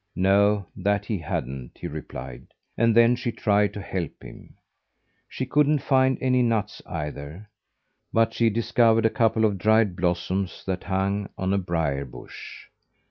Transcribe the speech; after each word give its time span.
No, 0.15 0.65
that 0.75 1.05
he 1.05 1.19
hadn't, 1.19 1.77
he 1.79 1.85
replied, 1.87 2.47
and 2.75 2.97
then 2.97 3.15
she 3.15 3.31
tried 3.31 3.71
to 3.75 3.81
help 3.83 4.23
him. 4.23 4.55
She 5.29 5.45
couldn't 5.45 5.77
find 5.83 6.17
any 6.19 6.41
nuts 6.41 6.81
either, 6.87 7.47
but 8.11 8.33
she 8.33 8.49
discovered 8.49 9.05
a 9.05 9.11
couple 9.11 9.45
of 9.45 9.59
dried 9.59 9.95
blossoms 9.95 10.63
that 10.65 10.85
hung 10.85 11.29
on 11.37 11.53
a 11.53 11.59
brier 11.59 12.05
bush. 12.05 12.65